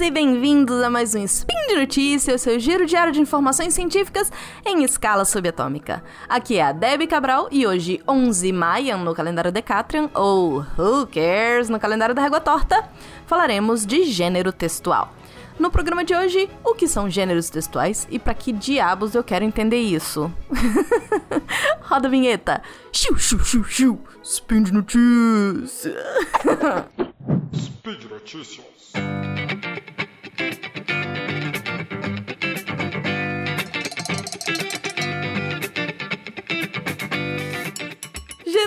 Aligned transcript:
e 0.00 0.10
bem-vindos 0.10 0.82
a 0.82 0.88
mais 0.88 1.14
um 1.14 1.22
Spin 1.22 1.66
de 1.68 1.76
Notícias, 1.76 2.40
seu 2.40 2.58
giro 2.58 2.86
diário 2.86 3.12
de 3.12 3.20
informações 3.20 3.74
científicas 3.74 4.32
em 4.64 4.84
escala 4.84 5.22
subatômica. 5.24 6.02
Aqui 6.26 6.56
é 6.56 6.62
a 6.62 6.72
Debbie 6.72 7.06
Cabral 7.06 7.46
e 7.50 7.66
hoje, 7.66 8.00
11 8.08 8.52
Maia, 8.52 8.96
no 8.96 9.14
calendário 9.14 9.52
Decatrian, 9.52 10.08
ou 10.14 10.64
Who 10.78 11.06
Cares, 11.06 11.68
no 11.68 11.78
calendário 11.78 12.14
da 12.14 12.22
Régua 12.22 12.40
Torta, 12.40 12.88
falaremos 13.26 13.84
de 13.84 14.04
gênero 14.04 14.50
textual. 14.50 15.12
No 15.58 15.70
programa 15.70 16.04
de 16.04 16.14
hoje, 16.14 16.48
o 16.64 16.74
que 16.74 16.88
são 16.88 17.10
gêneros 17.10 17.50
textuais 17.50 18.08
e 18.10 18.18
para 18.18 18.32
que 18.32 18.50
diabos 18.50 19.14
eu 19.14 19.22
quero 19.22 19.44
entender 19.44 19.78
isso? 19.78 20.32
Roda 21.82 22.08
a 22.08 22.10
vinheta. 22.10 22.62
Xiu, 22.90 23.16
xiu, 23.18 23.38
xiu, 23.40 23.64
xiu. 23.64 24.00
Spin 24.22 24.62
de 24.62 24.72
notícias. 24.72 25.92
Speed 27.54 28.04
Notícias. 28.04 28.92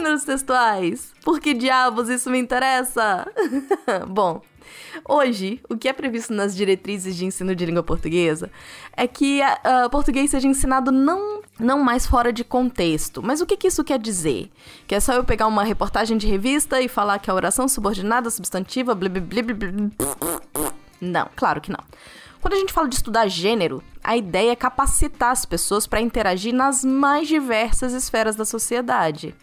Gêneros 0.06 0.24
textuais. 0.24 1.14
Por 1.24 1.40
que 1.40 1.52
diabos 1.52 2.10
isso 2.10 2.30
me 2.30 2.38
interessa? 2.38 3.28
Bom, 4.08 4.40
Hoje, 5.08 5.60
o 5.70 5.76
que 5.76 5.88
é 5.88 5.94
previsto 5.94 6.34
nas 6.34 6.56
diretrizes 6.56 7.16
de 7.16 7.26
ensino 7.26 7.56
de 7.56 7.66
língua 7.66 7.84
portuguesa 7.84 8.52
é 8.96 9.08
que 9.08 9.42
uh, 9.42 9.90
português 9.90 10.32
seja 10.32 10.48
ensinado 10.48 10.92
não, 10.92 11.42
não 11.60 11.84
mais 11.84 12.08
fora 12.08 12.32
de 12.32 12.44
contexto. 12.44 13.22
Mas 13.22 13.42
o 13.42 13.46
que, 13.46 13.58
que 13.58 13.68
isso 13.68 13.84
quer 13.84 14.00
dizer? 14.00 14.50
Que 14.88 14.96
é 14.96 15.00
só 15.00 15.14
eu 15.14 15.24
pegar 15.24 15.48
uma 15.48 15.64
reportagem 15.64 16.18
de 16.18 16.28
revista 16.28 16.82
e 16.82 16.88
falar 16.88 17.20
que 17.20 17.30
a 17.30 17.34
oração 17.34 17.68
subordinada, 17.68 18.30
substantiva, 18.30 18.96
blá, 18.96 19.10
blá, 19.10 19.22
blá, 19.22 19.44
blá, 19.44 20.74
Não, 21.02 21.30
claro 21.36 21.62
que 21.62 21.72
não. 21.72 21.84
Quando 22.42 22.54
a 22.54 22.58
gente 22.58 22.74
fala 22.74 22.88
de 22.88 22.96
estudar 22.96 23.28
gênero, 23.28 23.84
a 24.04 24.16
ideia 24.16 24.52
é 24.52 24.56
capacitar 24.56 25.32
as 25.32 25.46
pessoas 25.46 25.86
para 25.86 26.02
interagir 26.02 26.54
nas 26.54 26.84
mais 26.84 27.28
diversas 27.28 27.94
esferas 27.94 28.36
da 28.36 28.46
sociedade. 28.46 29.36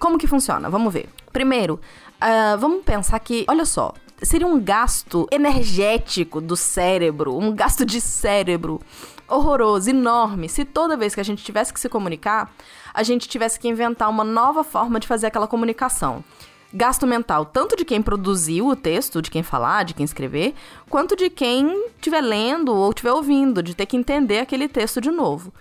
Como 0.00 0.16
que 0.16 0.26
funciona? 0.26 0.70
Vamos 0.70 0.94
ver. 0.94 1.10
Primeiro, 1.30 1.74
uh, 1.74 2.58
vamos 2.58 2.82
pensar 2.82 3.18
que, 3.20 3.44
olha 3.46 3.66
só, 3.66 3.92
seria 4.22 4.46
um 4.46 4.58
gasto 4.58 5.28
energético 5.30 6.40
do 6.40 6.56
cérebro, 6.56 7.36
um 7.36 7.54
gasto 7.54 7.84
de 7.84 8.00
cérebro 8.00 8.80
horroroso, 9.28 9.90
enorme, 9.90 10.48
se 10.48 10.64
toda 10.64 10.96
vez 10.96 11.14
que 11.14 11.20
a 11.20 11.24
gente 11.24 11.44
tivesse 11.44 11.72
que 11.72 11.78
se 11.78 11.88
comunicar, 11.88 12.50
a 12.94 13.02
gente 13.02 13.28
tivesse 13.28 13.60
que 13.60 13.68
inventar 13.68 14.08
uma 14.08 14.24
nova 14.24 14.64
forma 14.64 14.98
de 14.98 15.06
fazer 15.06 15.26
aquela 15.26 15.46
comunicação. 15.46 16.24
Gasto 16.72 17.06
mental, 17.06 17.44
tanto 17.44 17.76
de 17.76 17.84
quem 17.84 18.00
produziu 18.00 18.68
o 18.68 18.76
texto, 18.76 19.20
de 19.20 19.30
quem 19.30 19.42
falar, 19.42 19.84
de 19.84 19.92
quem 19.92 20.04
escrever, 20.04 20.54
quanto 20.88 21.14
de 21.14 21.28
quem 21.28 21.84
estiver 21.96 22.22
lendo 22.22 22.74
ou 22.74 22.88
estiver 22.88 23.12
ouvindo, 23.12 23.62
de 23.62 23.74
ter 23.74 23.84
que 23.84 23.98
entender 23.98 24.38
aquele 24.38 24.66
texto 24.66 24.98
de 24.98 25.10
novo. 25.10 25.52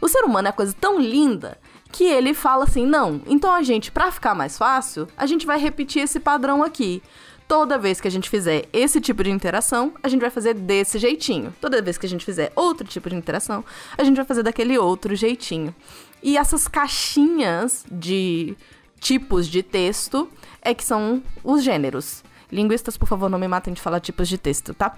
O 0.00 0.08
ser 0.08 0.24
humano 0.24 0.46
é 0.46 0.50
uma 0.50 0.56
coisa 0.56 0.74
tão 0.78 1.00
linda 1.00 1.58
que 1.90 2.04
ele 2.04 2.34
fala 2.34 2.64
assim: 2.64 2.86
não, 2.86 3.20
então 3.26 3.52
a 3.52 3.62
gente, 3.62 3.90
para 3.90 4.10
ficar 4.10 4.34
mais 4.34 4.56
fácil, 4.58 5.08
a 5.16 5.26
gente 5.26 5.46
vai 5.46 5.58
repetir 5.58 6.02
esse 6.02 6.20
padrão 6.20 6.62
aqui. 6.62 7.02
Toda 7.46 7.78
vez 7.78 7.98
que 7.98 8.06
a 8.06 8.10
gente 8.10 8.28
fizer 8.28 8.68
esse 8.74 9.00
tipo 9.00 9.24
de 9.24 9.30
interação, 9.30 9.94
a 10.02 10.08
gente 10.08 10.20
vai 10.20 10.28
fazer 10.28 10.52
desse 10.52 10.98
jeitinho. 10.98 11.54
Toda 11.58 11.80
vez 11.80 11.96
que 11.96 12.04
a 12.04 12.08
gente 12.08 12.22
fizer 12.22 12.52
outro 12.54 12.86
tipo 12.86 13.08
de 13.08 13.16
interação, 13.16 13.64
a 13.96 14.04
gente 14.04 14.16
vai 14.16 14.24
fazer 14.26 14.42
daquele 14.42 14.76
outro 14.76 15.16
jeitinho. 15.16 15.74
E 16.22 16.36
essas 16.36 16.68
caixinhas 16.68 17.86
de 17.90 18.54
tipos 19.00 19.48
de 19.48 19.62
texto 19.62 20.28
é 20.60 20.74
que 20.74 20.84
são 20.84 21.22
os 21.42 21.62
gêneros. 21.62 22.22
Linguistas, 22.52 22.98
por 22.98 23.08
favor, 23.08 23.30
não 23.30 23.38
me 23.38 23.48
matem 23.48 23.72
de 23.72 23.80
falar 23.80 24.00
tipos 24.00 24.28
de 24.28 24.36
texto, 24.36 24.74
tá? 24.74 24.96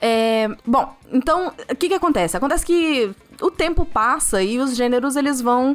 É, 0.00 0.48
bom, 0.66 0.94
então, 1.10 1.48
o 1.70 1.76
que 1.76 1.88
que 1.88 1.94
acontece? 1.94 2.36
Acontece 2.36 2.66
que 2.66 3.10
o 3.40 3.50
tempo 3.50 3.86
passa 3.86 4.42
e 4.42 4.58
os 4.58 4.76
gêneros, 4.76 5.16
eles 5.16 5.40
vão 5.40 5.74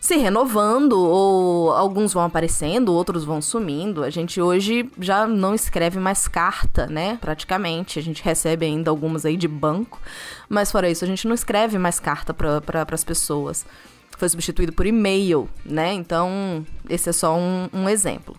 se 0.00 0.16
renovando, 0.16 0.92
ou 0.92 1.72
alguns 1.72 2.12
vão 2.12 2.22
aparecendo, 2.22 2.92
outros 2.92 3.24
vão 3.24 3.42
sumindo. 3.42 4.04
A 4.04 4.10
gente 4.10 4.40
hoje 4.40 4.88
já 4.98 5.26
não 5.26 5.54
escreve 5.54 5.98
mais 5.98 6.28
carta, 6.28 6.86
né? 6.86 7.18
Praticamente. 7.20 7.98
A 7.98 8.02
gente 8.02 8.22
recebe 8.22 8.66
ainda 8.66 8.90
algumas 8.90 9.24
aí 9.24 9.36
de 9.36 9.48
banco, 9.48 10.00
mas 10.48 10.70
fora 10.70 10.88
isso, 10.90 11.04
a 11.04 11.08
gente 11.08 11.26
não 11.26 11.34
escreve 11.34 11.78
mais 11.78 11.98
carta 11.98 12.32
para 12.32 12.60
pra, 12.60 12.86
as 12.90 13.04
pessoas. 13.04 13.66
Foi 14.16 14.28
substituído 14.28 14.72
por 14.72 14.86
e-mail, 14.86 15.48
né? 15.64 15.92
Então, 15.92 16.64
esse 16.88 17.10
é 17.10 17.12
só 17.12 17.36
um, 17.36 17.68
um 17.72 17.88
exemplo. 17.88 18.36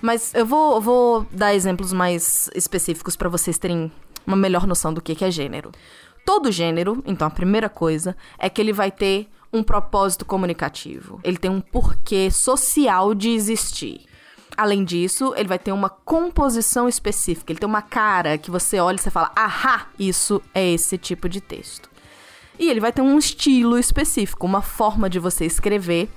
Mas 0.00 0.34
eu 0.34 0.46
vou, 0.46 0.80
vou 0.80 1.26
dar 1.30 1.54
exemplos 1.54 1.92
mais 1.92 2.48
específicos 2.54 3.14
para 3.14 3.28
vocês 3.28 3.58
terem 3.58 3.92
uma 4.26 4.36
melhor 4.36 4.66
noção 4.66 4.92
do 4.92 5.00
que, 5.00 5.14
que 5.14 5.24
é 5.24 5.30
gênero. 5.30 5.70
Todo 6.24 6.50
gênero, 6.50 7.02
então 7.06 7.26
a 7.26 7.30
primeira 7.30 7.68
coisa, 7.68 8.16
é 8.38 8.48
que 8.48 8.60
ele 8.60 8.72
vai 8.72 8.90
ter 8.90 9.28
um 9.52 9.62
propósito 9.62 10.24
comunicativo. 10.24 11.20
Ele 11.24 11.36
tem 11.36 11.50
um 11.50 11.60
porquê 11.60 12.30
social 12.30 13.14
de 13.14 13.30
existir. 13.30 14.06
Além 14.56 14.84
disso, 14.84 15.32
ele 15.36 15.48
vai 15.48 15.58
ter 15.58 15.72
uma 15.72 15.88
composição 15.88 16.88
específica. 16.88 17.52
Ele 17.52 17.58
tem 17.58 17.68
uma 17.68 17.82
cara 17.82 18.36
que 18.36 18.50
você 18.50 18.78
olha 18.78 18.96
e 18.96 18.98
você 18.98 19.10
fala: 19.10 19.32
"Ahá, 19.34 19.86
isso 19.98 20.42
é 20.54 20.72
esse 20.72 20.98
tipo 20.98 21.28
de 21.28 21.40
texto". 21.40 21.88
E 22.58 22.68
ele 22.68 22.80
vai 22.80 22.92
ter 22.92 23.00
um 23.00 23.18
estilo 23.18 23.78
específico, 23.78 24.46
uma 24.46 24.60
forma 24.60 25.08
de 25.08 25.18
você 25.18 25.46
escrever 25.46 26.10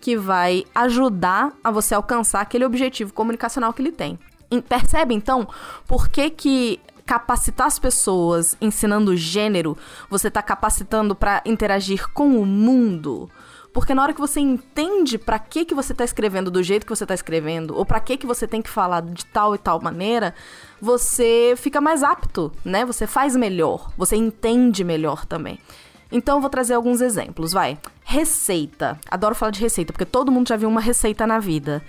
que 0.00 0.16
vai 0.16 0.64
ajudar 0.74 1.52
a 1.62 1.70
você 1.70 1.94
alcançar 1.94 2.40
aquele 2.40 2.64
objetivo 2.64 3.12
comunicacional 3.12 3.72
que 3.72 3.80
ele 3.80 3.92
tem. 3.92 4.18
Percebe 4.68 5.14
então 5.14 5.48
por 5.86 6.08
que 6.08 6.30
que 6.30 6.80
capacitar 7.06 7.66
as 7.66 7.78
pessoas 7.78 8.56
ensinando 8.60 9.16
gênero, 9.16 9.76
você 10.08 10.30
tá 10.30 10.42
capacitando 10.42 11.14
para 11.14 11.42
interagir 11.44 12.08
com 12.12 12.40
o 12.40 12.46
mundo. 12.46 13.30
Porque 13.72 13.92
na 13.92 14.02
hora 14.02 14.14
que 14.14 14.20
você 14.20 14.38
entende 14.38 15.18
para 15.18 15.36
que 15.38 15.64
que 15.64 15.74
você 15.74 15.92
tá 15.92 16.04
escrevendo 16.04 16.48
do 16.48 16.62
jeito 16.62 16.86
que 16.86 16.94
você 16.94 17.04
tá 17.04 17.12
escrevendo, 17.12 17.76
ou 17.76 17.84
para 17.84 17.98
que 17.98 18.16
que 18.16 18.26
você 18.26 18.46
tem 18.46 18.62
que 18.62 18.70
falar 18.70 19.02
de 19.02 19.26
tal 19.26 19.52
e 19.52 19.58
tal 19.58 19.82
maneira, 19.82 20.32
você 20.80 21.54
fica 21.56 21.80
mais 21.80 22.04
apto, 22.04 22.52
né? 22.64 22.84
Você 22.84 23.04
faz 23.04 23.34
melhor, 23.34 23.90
você 23.98 24.14
entende 24.14 24.84
melhor 24.84 25.26
também. 25.26 25.58
Então 26.12 26.36
eu 26.36 26.40
vou 26.40 26.48
trazer 26.48 26.74
alguns 26.74 27.00
exemplos, 27.00 27.52
vai. 27.52 27.76
Receita. 28.04 28.96
Adoro 29.10 29.34
falar 29.34 29.50
de 29.50 29.60
receita, 29.60 29.92
porque 29.92 30.04
todo 30.04 30.30
mundo 30.30 30.48
já 30.48 30.56
viu 30.56 30.68
uma 30.68 30.80
receita 30.80 31.26
na 31.26 31.40
vida. 31.40 31.82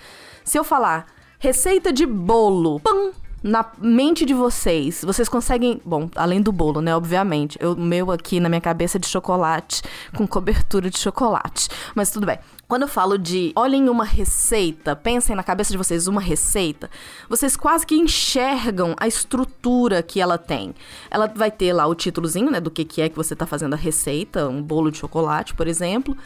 Se 0.44 0.58
eu 0.58 0.64
falar 0.64 1.06
receita 1.38 1.94
de 1.94 2.08
bolo, 2.08 2.80
pam, 2.80 3.12
na 3.46 3.64
mente 3.78 4.26
de 4.26 4.34
vocês, 4.34 5.04
vocês 5.06 5.30
conseguem. 5.30 5.80
Bom, 5.86 6.10
além 6.16 6.42
do 6.42 6.52
bolo, 6.52 6.82
né? 6.82 6.96
Obviamente. 6.96 7.60
O 7.64 7.76
meu 7.76 8.10
aqui 8.12 8.40
na 8.40 8.50
minha 8.50 8.60
cabeça 8.60 8.98
é 8.98 9.00
de 9.00 9.08
chocolate, 9.08 9.84
com 10.18 10.26
cobertura 10.26 10.90
de 10.90 10.98
chocolate. 10.98 11.70
Mas 11.94 12.10
tudo 12.10 12.26
bem. 12.26 12.40
Quando 12.68 12.82
eu 12.82 12.88
falo 12.88 13.20
de 13.20 13.54
olhem 13.56 13.88
uma 13.88 14.04
receita, 14.04 14.96
pensem 14.96 15.36
na 15.36 15.44
cabeça 15.44 15.72
de 15.72 15.78
vocês 15.78 16.08
uma 16.08 16.20
receita, 16.20 16.90
vocês 17.30 17.56
quase 17.56 17.86
que 17.86 17.94
enxergam 17.94 18.96
a 19.00 19.08
estrutura 19.08 20.02
que 20.02 20.20
ela 20.20 20.40
tem. 20.40 20.74
Ela 21.12 21.28
vai 21.28 21.52
ter 21.52 21.72
lá 21.72 21.86
o 21.86 21.94
títulozinho, 21.94 22.50
né, 22.50 22.60
do 22.60 22.72
que, 22.72 22.84
que 22.84 23.00
é 23.00 23.10
que 23.10 23.16
você 23.16 23.34
está 23.34 23.46
fazendo 23.46 23.74
a 23.74 23.78
receita, 23.78 24.50
um 24.50 24.64
bolo 24.64 24.90
de 24.90 24.98
chocolate, 24.98 25.54
por 25.54 25.68
exemplo. 25.68 26.18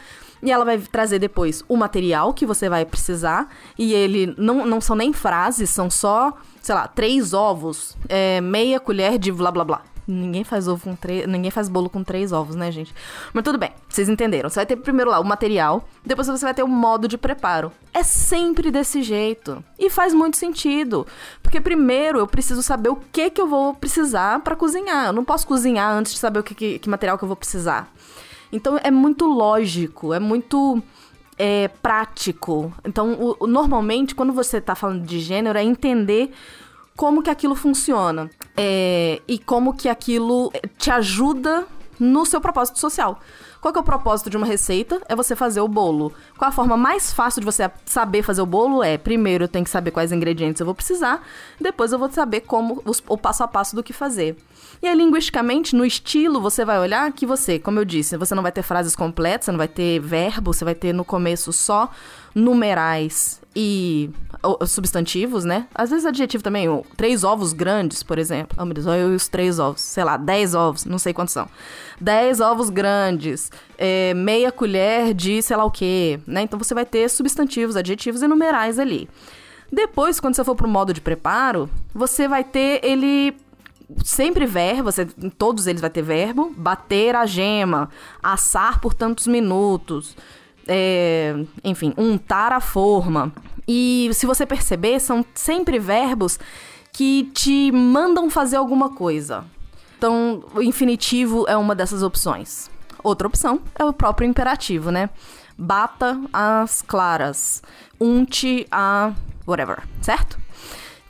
E 0.42 0.50
ela 0.50 0.64
vai 0.64 0.78
trazer 0.78 1.18
depois 1.18 1.62
o 1.68 1.76
material 1.76 2.32
que 2.32 2.46
você 2.46 2.68
vai 2.68 2.84
precisar. 2.84 3.48
E 3.78 3.92
ele 3.92 4.34
não, 4.38 4.66
não 4.66 4.80
são 4.80 4.96
nem 4.96 5.12
frases, 5.12 5.70
são 5.70 5.90
só, 5.90 6.32
sei 6.62 6.74
lá, 6.74 6.88
três 6.88 7.32
ovos, 7.32 7.96
é, 8.08 8.40
meia 8.40 8.80
colher 8.80 9.18
de 9.18 9.30
blá 9.30 9.50
blá 9.50 9.64
blá. 9.64 9.82
Ninguém 10.10 10.42
faz 10.42 10.66
ovo 10.66 10.82
com 10.82 10.96
três. 10.96 11.26
Ninguém 11.26 11.50
faz 11.50 11.68
bolo 11.68 11.88
com 11.88 12.02
três 12.02 12.32
ovos, 12.32 12.56
né, 12.56 12.70
gente? 12.72 12.92
Mas 13.32 13.44
tudo 13.44 13.58
bem, 13.58 13.70
vocês 13.88 14.08
entenderam. 14.08 14.48
Você 14.48 14.56
vai 14.56 14.66
ter 14.66 14.76
primeiro 14.76 15.10
lá 15.10 15.20
o 15.20 15.24
material, 15.24 15.88
depois 16.04 16.26
você 16.26 16.44
vai 16.44 16.54
ter 16.54 16.62
o 16.62 16.68
modo 16.68 17.06
de 17.06 17.16
preparo. 17.16 17.70
É 17.94 18.02
sempre 18.02 18.70
desse 18.70 19.02
jeito. 19.02 19.62
E 19.78 19.88
faz 19.88 20.12
muito 20.12 20.36
sentido. 20.36 21.06
Porque 21.42 21.60
primeiro 21.60 22.18
eu 22.18 22.26
preciso 22.26 22.62
saber 22.62 22.88
o 22.88 22.96
que 22.96 23.30
que 23.30 23.40
eu 23.40 23.46
vou 23.46 23.74
precisar 23.74 24.40
para 24.40 24.56
cozinhar. 24.56 25.06
Eu 25.06 25.12
não 25.12 25.24
posso 25.24 25.46
cozinhar 25.46 25.92
antes 25.92 26.12
de 26.12 26.18
saber 26.18 26.40
o 26.40 26.42
que, 26.42 26.54
que, 26.54 26.78
que 26.78 26.88
material 26.88 27.16
que 27.16 27.24
eu 27.24 27.28
vou 27.28 27.36
precisar. 27.36 27.88
Então 28.52 28.78
é 28.82 28.90
muito 28.90 29.26
lógico, 29.26 30.12
é 30.12 30.18
muito 30.18 30.82
é, 31.38 31.68
prático. 31.68 32.72
Então, 32.84 33.14
o, 33.14 33.44
o, 33.44 33.46
normalmente, 33.46 34.14
quando 34.14 34.32
você 34.32 34.58
está 34.58 34.74
falando 34.74 35.06
de 35.06 35.20
gênero, 35.20 35.58
é 35.58 35.64
entender 35.64 36.30
como 36.96 37.22
que 37.22 37.30
aquilo 37.30 37.54
funciona 37.54 38.30
é, 38.56 39.22
e 39.26 39.38
como 39.38 39.74
que 39.74 39.88
aquilo 39.88 40.52
te 40.76 40.90
ajuda 40.90 41.66
no 42.00 42.24
seu 42.24 42.40
propósito 42.40 42.78
social. 42.78 43.20
Qual 43.60 43.72
que 43.72 43.78
é 43.78 43.82
o 43.82 43.84
propósito 43.84 44.30
de 44.30 44.36
uma 44.38 44.46
receita? 44.46 45.02
É 45.06 45.14
você 45.14 45.36
fazer 45.36 45.60
o 45.60 45.68
bolo. 45.68 46.12
Qual 46.38 46.48
a 46.48 46.52
forma 46.52 46.76
mais 46.76 47.12
fácil 47.12 47.40
de 47.40 47.44
você 47.44 47.70
saber 47.84 48.22
fazer 48.22 48.40
o 48.40 48.46
bolo? 48.46 48.82
É, 48.82 48.96
primeiro 48.96 49.44
eu 49.44 49.48
tenho 49.48 49.64
que 49.64 49.70
saber 49.70 49.90
quais 49.90 50.10
ingredientes 50.10 50.60
eu 50.60 50.66
vou 50.66 50.74
precisar, 50.74 51.22
depois 51.60 51.92
eu 51.92 51.98
vou 51.98 52.10
saber 52.10 52.40
como, 52.40 52.82
o 53.06 53.18
passo 53.18 53.42
a 53.42 53.48
passo 53.48 53.76
do 53.76 53.82
que 53.82 53.92
fazer. 53.92 54.36
E 54.82 54.88
aí, 54.88 54.96
linguisticamente, 54.96 55.76
no 55.76 55.84
estilo, 55.84 56.40
você 56.40 56.64
vai 56.64 56.78
olhar 56.78 57.12
que 57.12 57.26
você, 57.26 57.58
como 57.58 57.78
eu 57.78 57.84
disse, 57.84 58.16
você 58.16 58.34
não 58.34 58.42
vai 58.42 58.52
ter 58.52 58.62
frases 58.62 58.96
completas, 58.96 59.44
você 59.44 59.52
não 59.52 59.58
vai 59.58 59.68
ter 59.68 60.00
verbo, 60.00 60.54
você 60.54 60.64
vai 60.64 60.74
ter 60.74 60.94
no 60.94 61.04
começo 61.04 61.52
só 61.52 61.90
numerais 62.34 63.39
e 63.54 64.10
substantivos, 64.66 65.44
né? 65.44 65.66
Às 65.74 65.90
vezes 65.90 66.06
adjetivo 66.06 66.42
também, 66.42 66.66
três 66.96 67.24
ovos 67.24 67.52
grandes, 67.52 68.02
por 68.02 68.18
exemplo. 68.18 68.56
Oh, 68.60 68.64
meu 68.64 68.74
Deus, 68.74 68.86
olha 68.86 69.06
os 69.06 69.28
três 69.28 69.58
ovos, 69.58 69.80
sei 69.80 70.04
lá, 70.04 70.16
dez 70.16 70.54
ovos, 70.54 70.84
não 70.84 70.98
sei 70.98 71.12
quantos 71.12 71.34
são. 71.34 71.48
Dez 72.00 72.40
ovos 72.40 72.70
grandes, 72.70 73.50
é, 73.76 74.14
meia 74.14 74.52
colher 74.52 75.12
de 75.12 75.42
sei 75.42 75.56
lá 75.56 75.64
o 75.64 75.70
quê, 75.70 76.20
né? 76.26 76.42
Então 76.42 76.58
você 76.58 76.74
vai 76.74 76.86
ter 76.86 77.08
substantivos, 77.10 77.76
adjetivos 77.76 78.22
e 78.22 78.28
numerais 78.28 78.78
ali. 78.78 79.08
Depois, 79.72 80.18
quando 80.18 80.34
você 80.34 80.44
for 80.44 80.54
pro 80.54 80.68
modo 80.68 80.92
de 80.92 81.00
preparo, 81.00 81.68
você 81.94 82.26
vai 82.26 82.42
ter 82.42 82.84
ele 82.84 83.36
sempre 84.04 84.46
verbo, 84.46 84.84
você, 84.84 85.06
em 85.18 85.30
todos 85.30 85.66
eles 85.66 85.80
vai 85.80 85.90
ter 85.90 86.02
verbo, 86.02 86.52
bater 86.56 87.14
a 87.16 87.26
gema, 87.26 87.90
assar 88.22 88.80
por 88.80 88.94
tantos 88.94 89.26
minutos, 89.26 90.16
é, 90.66 91.34
enfim, 91.64 91.92
untar 91.96 92.52
a 92.52 92.60
forma. 92.60 93.32
E 93.66 94.10
se 94.12 94.26
você 94.26 94.44
perceber, 94.44 95.00
são 95.00 95.24
sempre 95.34 95.78
verbos 95.78 96.38
que 96.92 97.30
te 97.34 97.70
mandam 97.72 98.28
fazer 98.28 98.56
alguma 98.56 98.90
coisa. 98.90 99.44
Então, 99.96 100.42
o 100.54 100.62
infinitivo 100.62 101.44
é 101.48 101.56
uma 101.56 101.74
dessas 101.74 102.02
opções. 102.02 102.70
Outra 103.02 103.28
opção 103.28 103.60
é 103.78 103.84
o 103.84 103.92
próprio 103.92 104.28
imperativo, 104.28 104.90
né? 104.90 105.10
Bata 105.56 106.20
as 106.32 106.82
claras, 106.82 107.62
unte 108.00 108.66
a 108.70 109.12
whatever, 109.46 109.82
certo? 110.00 110.38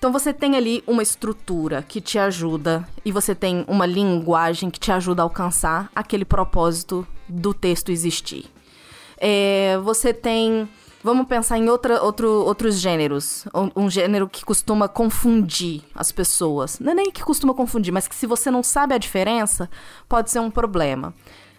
Então 0.00 0.10
você 0.10 0.32
tem 0.32 0.56
ali 0.56 0.82
uma 0.86 1.02
estrutura 1.02 1.84
que 1.86 2.00
te 2.00 2.18
ajuda 2.18 2.88
e 3.04 3.12
você 3.12 3.34
tem 3.34 3.66
uma 3.68 3.84
linguagem 3.84 4.70
que 4.70 4.80
te 4.80 4.90
ajuda 4.90 5.20
a 5.20 5.24
alcançar 5.24 5.90
aquele 5.94 6.24
propósito 6.24 7.06
do 7.28 7.52
texto 7.52 7.92
existir. 7.92 8.46
É, 9.20 9.78
você 9.84 10.14
tem. 10.14 10.66
Vamos 11.02 11.26
pensar 11.26 11.58
em 11.58 11.68
outra, 11.68 12.02
outro, 12.02 12.28
outros 12.28 12.78
gêneros. 12.78 13.46
Um, 13.54 13.84
um, 13.84 13.90
gênero 13.90 14.28
que 14.28 14.44
costuma 14.44 14.88
confundir 14.88 15.82
as 15.94 16.10
pessoas. 16.10 16.78
Não 16.78 16.92
é 16.92 16.94
nem 16.94 17.10
que 17.10 17.22
costuma 17.22 17.54
confundir, 17.54 17.92
mas 17.92 18.08
que 18.08 18.14
se 18.14 18.26
você 18.26 18.50
não 18.50 18.62
sabe 18.62 18.94
a 18.94 18.98
diferença, 18.98 19.70
pode 20.08 20.30
ser 20.30 20.40
um 20.40 20.50
problema. 20.50 21.14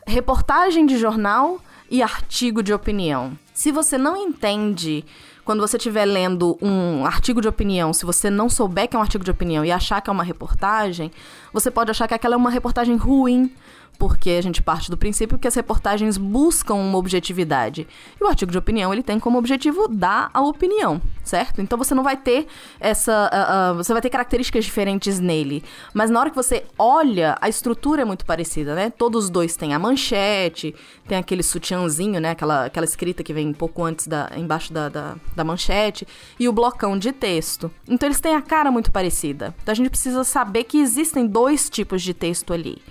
Reportagem 0.05 0.85
de 0.85 0.97
jornal 0.97 1.59
e 1.89 2.01
artigo 2.01 2.63
de 2.63 2.73
opinião. 2.73 3.37
Se 3.53 3.71
você 3.71 3.97
não 3.97 4.15
entende 4.15 5.03
quando 5.43 5.59
você 5.59 5.77
estiver 5.77 6.05
lendo 6.05 6.57
um 6.61 7.05
artigo 7.05 7.41
de 7.41 7.47
opinião, 7.47 7.93
se 7.93 8.05
você 8.05 8.29
não 8.29 8.47
souber 8.49 8.87
que 8.87 8.95
é 8.95 8.99
um 8.99 9.01
artigo 9.01 9.23
de 9.23 9.31
opinião 9.31 9.65
e 9.65 9.71
achar 9.71 10.01
que 10.01 10.09
é 10.09 10.13
uma 10.13 10.23
reportagem, 10.23 11.11
você 11.51 11.69
pode 11.69 11.91
achar 11.91 12.07
que 12.07 12.13
aquela 12.13 12.35
é 12.35 12.37
uma 12.37 12.49
reportagem 12.49 12.95
ruim, 12.95 13.53
porque 13.97 14.31
a 14.31 14.41
gente 14.41 14.63
parte 14.63 14.89
do 14.89 14.97
princípio 14.97 15.37
que 15.37 15.47
as 15.47 15.53
reportagens 15.53 16.17
buscam 16.17 16.73
uma 16.73 16.97
objetividade. 16.97 17.87
E 18.19 18.23
o 18.23 18.27
artigo 18.27 18.51
de 18.51 18.57
opinião, 18.57 18.91
ele 18.91 19.03
tem 19.03 19.19
como 19.19 19.37
objetivo 19.37 19.87
dar 19.87 20.31
a 20.33 20.41
opinião, 20.41 20.99
certo? 21.23 21.61
Então 21.61 21.77
você 21.77 21.93
não 21.93 22.03
vai 22.03 22.17
ter 22.17 22.47
essa. 22.79 23.29
Uh, 23.31 23.73
uh, 23.73 23.75
você 23.75 23.93
vai 23.93 24.01
ter 24.01 24.09
características 24.09 24.65
diferentes 24.65 25.19
nele. 25.19 25.63
Mas 25.93 26.09
na 26.09 26.19
hora 26.19 26.31
que 26.31 26.35
você 26.35 26.65
olha, 26.79 27.37
a 27.39 27.47
estrutura 27.47 28.01
é 28.01 28.05
muito 28.05 28.25
parecida, 28.25 28.73
né? 28.73 28.89
Todos 28.89 29.25
os 29.25 29.29
dois 29.29 29.55
têm 29.55 29.73
a 29.73 29.79
manchete, 29.79 30.73
tem 31.07 31.19
aquele 31.19 31.43
sutiãzinho, 31.43 32.19
né? 32.19 32.31
Aquela, 32.31 32.65
aquela 32.65 32.85
escrita 32.85 33.23
que 33.23 33.33
vem 33.33 33.49
um 33.49 33.53
pouco 33.53 33.83
antes 33.83 34.07
da. 34.07 34.31
embaixo 34.35 34.73
da, 34.73 34.89
da, 34.89 35.15
da 35.35 35.43
manchete, 35.43 36.07
e 36.39 36.49
o 36.49 36.53
blocão 36.53 36.97
de 36.97 37.11
texto. 37.11 37.69
Então 37.87 38.07
eles 38.07 38.19
têm 38.19 38.35
a 38.35 38.41
cara 38.41 38.71
muito 38.71 38.91
parecida. 38.91 39.53
Então 39.61 39.73
a 39.73 39.75
gente 39.75 39.91
precisa 39.91 40.23
saber 40.23 40.63
que 40.63 40.79
existem 40.79 41.27
dois 41.27 41.69
tipos 41.69 42.01
de 42.01 42.15
texto 42.15 42.51
ali. 42.51 42.81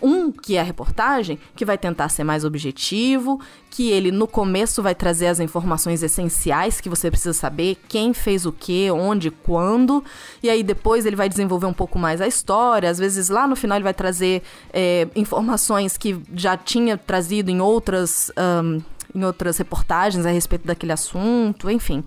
Um, 0.00 0.30
que 0.30 0.56
é 0.56 0.60
a 0.60 0.62
reportagem, 0.62 1.38
que 1.54 1.64
vai 1.64 1.76
tentar 1.76 2.08
ser 2.08 2.24
mais 2.24 2.44
objetivo, 2.44 3.40
que 3.70 3.90
ele 3.90 4.10
no 4.10 4.26
começo 4.26 4.82
vai 4.82 4.94
trazer 4.94 5.26
as 5.26 5.40
informações 5.40 6.02
essenciais 6.02 6.80
que 6.80 6.88
você 6.88 7.10
precisa 7.10 7.32
saber, 7.32 7.78
quem 7.88 8.12
fez 8.12 8.46
o 8.46 8.52
que, 8.52 8.90
onde, 8.90 9.30
quando, 9.30 10.04
e 10.42 10.48
aí 10.48 10.62
depois 10.62 11.06
ele 11.06 11.16
vai 11.16 11.28
desenvolver 11.28 11.66
um 11.66 11.72
pouco 11.72 11.98
mais 11.98 12.20
a 12.20 12.26
história. 12.26 12.90
Às 12.90 12.98
vezes 12.98 13.28
lá 13.28 13.46
no 13.46 13.56
final 13.56 13.76
ele 13.76 13.84
vai 13.84 13.94
trazer 13.94 14.42
é, 14.72 15.08
informações 15.14 15.96
que 15.96 16.20
já 16.34 16.56
tinha 16.56 16.96
trazido 16.96 17.50
em 17.50 17.60
outras, 17.60 18.30
um, 18.36 18.80
em 19.14 19.24
outras 19.24 19.58
reportagens 19.58 20.24
a 20.26 20.30
respeito 20.30 20.66
daquele 20.66 20.92
assunto, 20.92 21.70
enfim. 21.70 22.04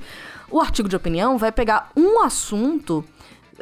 O 0.49 0.59
artigo 0.59 0.89
de 0.89 0.95
opinião 0.95 1.37
vai 1.37 1.51
pegar 1.51 1.91
um 1.95 2.21
assunto 2.21 3.05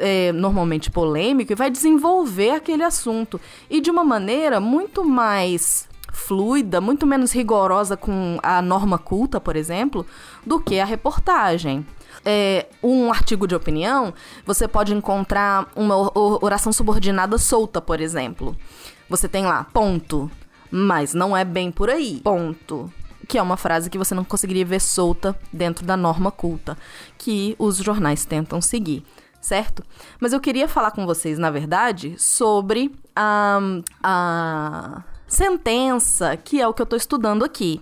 é, 0.00 0.32
normalmente 0.32 0.90
polêmico 0.90 1.52
e 1.52 1.54
vai 1.54 1.70
desenvolver 1.70 2.50
aquele 2.50 2.82
assunto. 2.82 3.40
E 3.68 3.80
de 3.80 3.90
uma 3.90 4.02
maneira 4.02 4.58
muito 4.58 5.04
mais 5.04 5.88
fluida, 6.12 6.80
muito 6.80 7.06
menos 7.06 7.32
rigorosa 7.32 7.96
com 7.96 8.38
a 8.42 8.60
norma 8.60 8.98
culta, 8.98 9.40
por 9.40 9.54
exemplo, 9.54 10.04
do 10.44 10.60
que 10.60 10.80
a 10.80 10.84
reportagem. 10.84 11.86
É, 12.24 12.66
um 12.82 13.10
artigo 13.10 13.46
de 13.46 13.54
opinião, 13.54 14.12
você 14.44 14.66
pode 14.66 14.92
encontrar 14.92 15.70
uma 15.76 16.10
oração 16.44 16.72
subordinada 16.72 17.38
solta, 17.38 17.80
por 17.80 18.00
exemplo. 18.00 18.56
Você 19.08 19.28
tem 19.28 19.44
lá, 19.44 19.64
ponto. 19.72 20.30
Mas 20.72 21.14
não 21.14 21.36
é 21.36 21.44
bem 21.44 21.70
por 21.70 21.90
aí. 21.90 22.20
Ponto 22.22 22.92
que 23.26 23.38
é 23.38 23.42
uma 23.42 23.56
frase 23.56 23.88
que 23.88 23.96
você 23.96 24.12
não 24.12 24.24
conseguiria 24.24 24.64
ver 24.64 24.80
solta 24.80 25.38
dentro 25.52 25.86
da 25.86 25.96
norma 25.96 26.32
culta, 26.32 26.76
que 27.16 27.54
os 27.60 27.76
jornais 27.76 28.24
tentam 28.24 28.60
seguir 28.60 29.04
certo? 29.40 29.82
Mas 30.20 30.32
eu 30.32 30.40
queria 30.40 30.68
falar 30.68 30.90
com 30.90 31.06
vocês, 31.06 31.38
na 31.38 31.50
verdade, 31.50 32.14
sobre 32.18 32.92
a, 33.16 33.58
a 34.02 35.02
sentença, 35.26 36.36
que 36.36 36.60
é 36.60 36.68
o 36.68 36.74
que 36.74 36.82
eu 36.82 36.86
tô 36.86 36.96
estudando 36.96 37.44
aqui. 37.44 37.80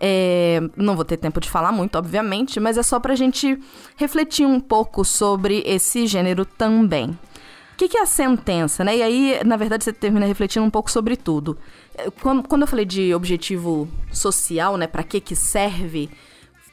É, 0.00 0.60
não 0.76 0.94
vou 0.94 1.04
ter 1.04 1.16
tempo 1.16 1.40
de 1.40 1.50
falar 1.50 1.72
muito, 1.72 1.98
obviamente, 1.98 2.60
mas 2.60 2.78
é 2.78 2.82
só 2.82 3.00
pra 3.00 3.16
gente 3.16 3.58
refletir 3.96 4.46
um 4.46 4.60
pouco 4.60 5.04
sobre 5.04 5.62
esse 5.66 6.06
gênero 6.06 6.44
também. 6.44 7.10
O 7.10 7.76
que, 7.78 7.88
que 7.88 7.98
é 7.98 8.02
a 8.02 8.06
sentença, 8.06 8.82
né? 8.82 8.96
E 8.96 9.02
aí, 9.02 9.40
na 9.44 9.56
verdade, 9.56 9.84
você 9.84 9.92
termina 9.92 10.26
refletindo 10.26 10.64
um 10.64 10.70
pouco 10.70 10.90
sobre 10.90 11.16
tudo. 11.16 11.56
É, 11.96 12.10
quando, 12.10 12.62
eu 12.62 12.66
falei 12.66 12.84
de 12.84 13.14
objetivo 13.14 13.88
social, 14.12 14.76
né? 14.76 14.86
Pra 14.86 15.02
que 15.02 15.20
que 15.20 15.36
serve? 15.36 16.10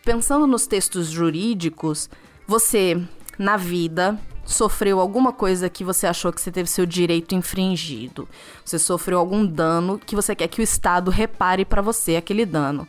Pensando 0.04 0.48
nos 0.48 0.68
textos 0.68 1.10
jurídicos, 1.10 2.10
você 2.48 3.02
na 3.38 3.58
vida 3.58 4.20
sofreu 4.46 5.00
alguma 5.00 5.34
coisa 5.34 5.70
que 5.70 5.84
você 5.84 6.06
achou 6.06 6.32
que 6.32 6.40
você 6.40 6.52
teve 6.52 6.70
seu 6.70 6.86
direito 6.86 7.34
infringido. 7.34 8.28
Você 8.64 8.78
sofreu 8.78 9.18
algum 9.18 9.46
dano 9.46 10.00
que 10.00 10.16
você 10.16 10.36
quer 10.36 10.48
que 10.48 10.62
o 10.62 10.64
Estado 10.64 11.10
repare 11.10 11.66
para 11.66 11.82
você 11.82 12.16
aquele 12.16 12.46
dano. 12.46 12.88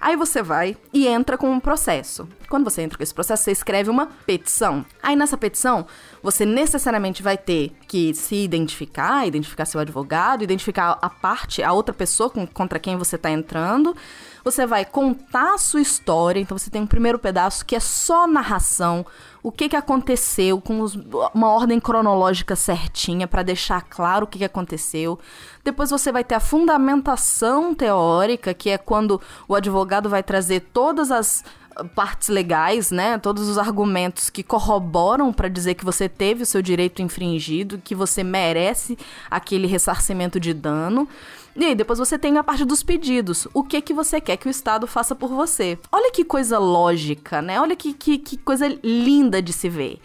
Aí 0.00 0.16
você 0.16 0.42
vai 0.42 0.76
e 0.92 1.06
entra 1.06 1.38
com 1.38 1.50
um 1.50 1.58
processo. 1.58 2.28
Quando 2.50 2.64
você 2.64 2.82
entra 2.82 2.98
com 2.98 3.02
esse 3.02 3.14
processo, 3.14 3.44
você 3.44 3.52
escreve 3.52 3.88
uma 3.88 4.06
petição. 4.26 4.84
Aí 5.02 5.16
nessa 5.16 5.34
petição, 5.34 5.86
você 6.22 6.44
necessariamente 6.44 7.22
vai 7.22 7.38
ter 7.38 7.72
que 7.88 8.12
se 8.12 8.36
identificar, 8.36 9.26
identificar 9.26 9.64
seu 9.64 9.80
advogado, 9.80 10.44
identificar 10.44 10.98
a 11.00 11.08
parte, 11.08 11.62
a 11.62 11.72
outra 11.72 11.94
pessoa 11.94 12.30
contra 12.52 12.78
quem 12.78 12.98
você 12.98 13.16
está 13.16 13.30
entrando. 13.30 13.96
Você 14.44 14.66
vai 14.66 14.84
contar 14.84 15.54
a 15.54 15.58
sua 15.58 15.80
história, 15.80 16.38
então 16.38 16.56
você 16.56 16.68
tem 16.68 16.82
um 16.82 16.86
primeiro 16.86 17.18
pedaço 17.18 17.64
que 17.64 17.74
é 17.74 17.80
só 17.80 18.26
narração, 18.26 19.06
o 19.42 19.50
que, 19.50 19.70
que 19.70 19.76
aconteceu, 19.76 20.60
com 20.60 20.80
os, 20.80 20.94
uma 21.34 21.48
ordem 21.48 21.80
cronológica 21.80 22.54
certinha 22.54 23.26
para 23.26 23.42
deixar 23.42 23.80
claro 23.82 24.24
o 24.24 24.26
que, 24.28 24.38
que 24.38 24.44
aconteceu. 24.44 25.18
Depois 25.64 25.88
você 25.88 26.12
vai 26.12 26.22
ter 26.22 26.34
a 26.34 26.40
fundamentação 26.40 27.74
teórica, 27.74 28.52
que 28.52 28.68
é 28.68 28.76
quando 28.76 29.18
o 29.48 29.54
advogado 29.54 30.10
vai 30.10 30.22
trazer 30.22 30.60
todas 30.74 31.10
as 31.10 31.42
ah, 31.74 31.84
partes 31.84 32.28
legais, 32.28 32.90
né? 32.90 33.16
Todos 33.18 33.48
os 33.48 33.56
argumentos 33.56 34.28
que 34.28 34.42
corroboram 34.42 35.32
para 35.32 35.48
dizer 35.48 35.74
que 35.74 35.84
você 35.86 36.06
teve 36.06 36.42
o 36.42 36.46
seu 36.46 36.60
direito 36.60 37.00
infringido, 37.00 37.80
que 37.82 37.94
você 37.94 38.22
merece 38.22 38.98
aquele 39.30 39.66
ressarcimento 39.66 40.38
de 40.38 40.52
dano. 40.52 41.08
E 41.56 41.64
aí, 41.64 41.74
depois 41.74 42.00
você 42.00 42.18
tem 42.18 42.36
a 42.36 42.42
parte 42.42 42.64
dos 42.64 42.82
pedidos. 42.82 43.46
O 43.54 43.62
que 43.62 43.80
que 43.80 43.94
você 43.94 44.20
quer 44.20 44.36
que 44.36 44.48
o 44.48 44.50
Estado 44.50 44.86
faça 44.88 45.14
por 45.14 45.30
você? 45.30 45.78
Olha 45.92 46.10
que 46.10 46.24
coisa 46.24 46.58
lógica, 46.58 47.40
né? 47.40 47.60
Olha 47.60 47.76
que, 47.76 47.92
que, 47.92 48.18
que 48.18 48.36
coisa 48.36 48.66
linda 48.82 49.40
de 49.40 49.52
se 49.52 49.68
ver. 49.68 50.00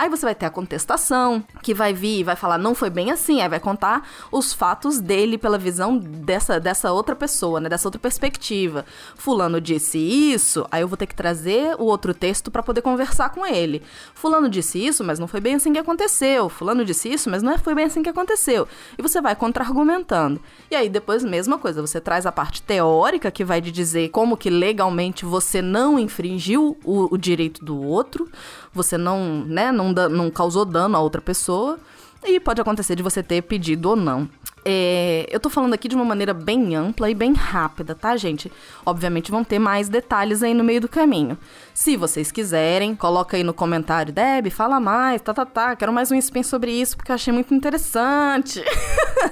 Aí 0.00 0.08
você 0.08 0.24
vai 0.24 0.34
ter 0.34 0.46
a 0.46 0.50
contestação, 0.50 1.44
que 1.62 1.74
vai 1.74 1.92
vir 1.92 2.20
e 2.20 2.24
vai 2.24 2.34
falar, 2.34 2.56
não 2.56 2.74
foi 2.74 2.88
bem 2.88 3.10
assim, 3.10 3.42
aí 3.42 3.48
vai 3.50 3.60
contar 3.60 4.08
os 4.32 4.50
fatos 4.50 4.98
dele 4.98 5.36
pela 5.36 5.58
visão 5.58 5.98
dessa, 5.98 6.58
dessa 6.58 6.90
outra 6.90 7.14
pessoa, 7.14 7.60
né? 7.60 7.68
Dessa 7.68 7.86
outra 7.86 8.00
perspectiva. 8.00 8.86
Fulano 9.14 9.60
disse 9.60 9.98
isso, 9.98 10.66
aí 10.70 10.80
eu 10.80 10.88
vou 10.88 10.96
ter 10.96 11.06
que 11.06 11.14
trazer 11.14 11.74
o 11.78 11.84
outro 11.84 12.14
texto 12.14 12.50
para 12.50 12.62
poder 12.62 12.80
conversar 12.80 13.28
com 13.28 13.46
ele. 13.46 13.82
Fulano 14.14 14.48
disse 14.48 14.78
isso, 14.78 15.04
mas 15.04 15.18
não 15.18 15.28
foi 15.28 15.38
bem 15.38 15.56
assim 15.56 15.70
que 15.70 15.78
aconteceu. 15.78 16.48
Fulano 16.48 16.82
disse 16.82 17.12
isso, 17.12 17.28
mas 17.28 17.42
não 17.42 17.58
foi 17.58 17.74
bem 17.74 17.84
assim 17.84 18.02
que 18.02 18.08
aconteceu. 18.08 18.66
E 18.96 19.02
você 19.02 19.20
vai 19.20 19.36
contra-argumentando. 19.36 20.40
E 20.70 20.76
aí 20.76 20.88
depois, 20.90 21.24
mesma 21.24 21.58
coisa, 21.58 21.80
você 21.80 22.00
traz 22.00 22.26
a 22.26 22.32
parte 22.32 22.62
teórica 22.62 23.30
que 23.30 23.44
vai 23.44 23.60
te 23.62 23.70
dizer 23.70 24.10
como 24.10 24.36
que 24.36 24.50
legalmente 24.50 25.24
você 25.24 25.62
não 25.62 25.98
infringiu 25.98 26.76
o, 26.84 27.14
o 27.14 27.16
direito 27.16 27.64
do 27.64 27.80
outro, 27.80 28.28
você 28.72 28.98
não, 28.98 29.44
né, 29.46 29.72
não, 29.72 29.92
não 29.92 30.30
causou 30.30 30.64
dano 30.64 30.96
a 30.96 31.00
outra 31.00 31.20
pessoa. 31.20 31.78
E 32.22 32.38
pode 32.38 32.60
acontecer 32.60 32.94
de 32.96 33.02
você 33.02 33.22
ter 33.22 33.40
pedido 33.42 33.90
ou 33.90 33.96
não. 33.96 34.28
É, 34.64 35.26
eu 35.30 35.40
tô 35.40 35.48
falando 35.48 35.74
aqui 35.74 35.88
de 35.88 35.94
uma 35.94 36.04
maneira 36.04 36.34
bem 36.34 36.74
ampla 36.74 37.10
e 37.10 37.14
bem 37.14 37.32
rápida, 37.32 37.94
tá, 37.94 38.16
gente? 38.16 38.52
Obviamente 38.84 39.30
vão 39.30 39.42
ter 39.42 39.58
mais 39.58 39.88
detalhes 39.88 40.42
aí 40.42 40.52
no 40.52 40.62
meio 40.62 40.80
do 40.80 40.88
caminho. 40.88 41.38
Se 41.72 41.96
vocês 41.96 42.30
quiserem, 42.30 42.94
coloca 42.94 43.36
aí 43.36 43.42
no 43.42 43.54
comentário, 43.54 44.12
Deb, 44.12 44.50
fala 44.50 44.78
mais, 44.78 45.22
tá, 45.22 45.32
tá, 45.32 45.46
tá, 45.46 45.74
quero 45.76 45.92
mais 45.92 46.10
um 46.10 46.16
spin 46.16 46.42
sobre 46.42 46.72
isso 46.72 46.96
porque 46.96 47.10
eu 47.10 47.14
achei 47.14 47.32
muito 47.32 47.54
interessante. 47.54 48.62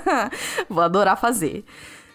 Vou 0.68 0.82
adorar 0.82 1.16
fazer. 1.18 1.64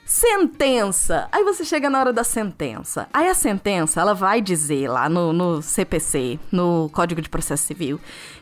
Sentença. 0.05 1.29
Aí 1.31 1.43
você 1.45 1.63
chega 1.63 1.89
na 1.89 1.99
hora 1.99 2.11
da 2.11 2.25
sentença. 2.25 3.07
Aí 3.13 3.27
a 3.29 3.33
sentença, 3.33 4.01
ela 4.01 4.13
vai 4.13 4.41
dizer 4.41 4.89
lá 4.89 5.07
no, 5.07 5.31
no 5.31 5.61
CPC, 5.61 6.37
no 6.51 6.89
Código 6.91 7.21
de 7.21 7.29
Processo 7.29 7.63
Civil, 7.63 7.99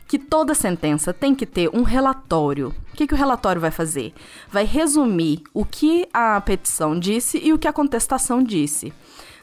que 0.08 0.18
toda 0.18 0.54
sentença 0.54 1.12
tem 1.12 1.34
que 1.34 1.46
ter 1.46 1.70
um 1.72 1.82
relatório. 1.82 2.74
O 2.92 2.96
que, 2.96 3.06
que 3.06 3.14
o 3.14 3.16
relatório 3.16 3.60
vai 3.60 3.70
fazer? 3.70 4.12
Vai 4.50 4.64
resumir 4.64 5.42
o 5.54 5.64
que 5.64 6.08
a 6.12 6.40
petição 6.40 6.98
disse 6.98 7.38
e 7.38 7.52
o 7.52 7.58
que 7.58 7.68
a 7.68 7.72
contestação 7.72 8.42
disse. 8.42 8.92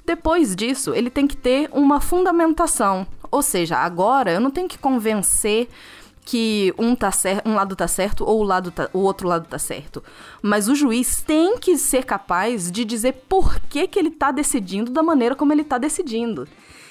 Depois 0.05 0.55
disso, 0.55 0.93
ele 0.93 1.09
tem 1.09 1.25
que 1.25 1.37
ter 1.37 1.69
uma 1.71 2.01
fundamentação. 2.01 3.07
Ou 3.31 3.41
seja, 3.41 3.77
agora 3.77 4.31
eu 4.31 4.41
não 4.41 4.51
tenho 4.51 4.67
que 4.67 4.77
convencer 4.77 5.69
que 6.29 6.71
um, 6.77 6.93
tá 6.93 7.09
um 7.43 7.55
lado 7.55 7.75
tá 7.75 7.87
certo 7.87 8.23
ou 8.23 8.41
o, 8.41 8.43
lado 8.43 8.69
tá, 8.69 8.87
o 8.93 8.99
outro 8.99 9.27
lado 9.27 9.47
tá 9.47 9.57
certo. 9.57 10.03
Mas 10.43 10.67
o 10.67 10.75
juiz 10.75 11.23
tem 11.23 11.57
que 11.57 11.75
ser 11.75 12.05
capaz 12.05 12.71
de 12.71 12.85
dizer 12.85 13.23
por 13.27 13.59
que, 13.61 13.87
que 13.87 13.97
ele 13.97 14.11
tá 14.11 14.29
decidindo 14.29 14.91
da 14.91 15.01
maneira 15.01 15.33
como 15.33 15.51
ele 15.51 15.63
tá 15.63 15.79
decidindo. 15.79 16.47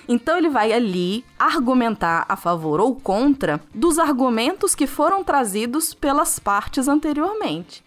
Então 0.09 0.37
ele 0.37 0.49
vai 0.49 0.73
ali 0.73 1.25
argumentar 1.39 2.27
a 2.29 2.35
favor 2.35 2.81
ou 2.81 2.97
contra 2.97 3.61
dos 3.73 3.97
argumentos 3.97 4.75
que 4.75 4.89
foram 4.89 5.23
trazidos 5.23 5.95
pelas 5.95 6.41
partes 6.41 6.89
anteriormente. 6.89 7.85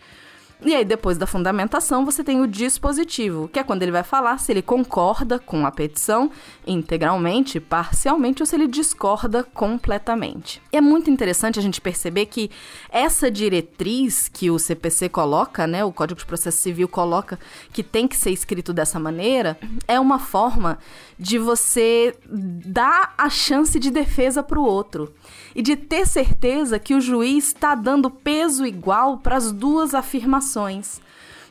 E 0.64 0.76
aí, 0.76 0.86
depois 0.86 1.18
da 1.18 1.26
fundamentação, 1.26 2.06
você 2.06 2.24
tem 2.24 2.40
o 2.40 2.46
dispositivo, 2.46 3.48
que 3.48 3.58
é 3.58 3.64
quando 3.64 3.82
ele 3.82 3.92
vai 3.92 4.04
falar 4.04 4.38
se 4.38 4.52
ele 4.52 4.62
concorda 4.62 5.40
com 5.40 5.66
a 5.66 5.72
petição 5.72 6.30
integralmente, 6.68 7.60
parcialmente 7.60 8.44
ou 8.44 8.46
se 8.46 8.56
ele 8.56 8.68
discorda 8.68 9.44
completamente. 9.44 10.62
E 10.72 10.78
é 10.78 10.82
muito 10.82 11.10
interessante 11.10 11.58
a 11.58 11.64
gente 11.64 11.82
perceber 11.82 12.28
que 12.28 12.52
essa 12.92 13.32
diretriz 13.32 14.28
que 14.28 14.52
o 14.52 14.60
CPC 14.60 15.10
coloca, 15.10 15.66
né, 15.66 15.84
o 15.84 15.92
Código 15.92 16.20
de 16.20 16.26
Processo 16.28 16.60
Civil 16.60 16.88
coloca, 16.88 17.40
que 17.74 17.82
tem 17.82 18.08
que 18.08 18.16
ser 18.16 18.30
escrito 18.30 18.72
dessa 18.72 19.00
maneira, 19.00 19.58
é 19.88 20.00
uma 20.00 20.20
forma 20.20 20.78
de 21.22 21.38
você 21.38 22.16
dar 22.28 23.14
a 23.16 23.30
chance 23.30 23.80
de 23.80 23.92
defesa 23.92 24.42
para 24.42 24.60
o 24.60 24.66
outro 24.66 25.14
e 25.54 25.62
de 25.62 25.76
ter 25.76 26.08
certeza 26.08 26.80
que 26.80 26.96
o 26.96 27.00
juiz 27.00 27.50
está 27.50 27.76
dando 27.76 28.10
peso 28.10 28.66
igual 28.66 29.20
para 29.20 29.38
as 29.38 29.52
duas 29.52 29.94
afirmações. 29.94 31.00